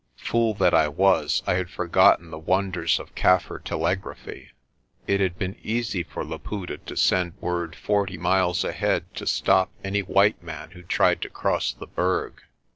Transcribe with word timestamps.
Fool 0.17 0.55
that 0.55 0.73
I 0.73 0.87
was, 0.87 1.43
I 1.45 1.53
had 1.53 1.69
forgotten 1.69 2.31
the 2.31 2.39
wonders 2.39 2.99
of 2.99 3.13
Kaffir 3.13 3.63
telegraphy. 3.63 4.49
It 5.05 5.19
had 5.19 5.37
been 5.37 5.57
easy 5.61 6.01
for 6.01 6.25
Laputa 6.25 6.79
to 6.79 6.97
send 6.97 7.35
word 7.39 7.75
forty 7.75 8.17
miles 8.17 8.63
ahead 8.63 9.13
to 9.13 9.27
stop 9.27 9.69
any 9.83 10.01
white 10.01 10.41
man 10.41 10.71
who 10.71 10.81
tried 10.81 11.21
to 11.21 11.29
cross 11.29 11.71
the 11.71 11.85
Berg. 11.85 12.41